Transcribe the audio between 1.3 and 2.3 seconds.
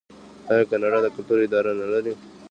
اداره نلري؟